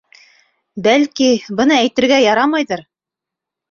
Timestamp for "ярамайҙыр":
2.27-2.87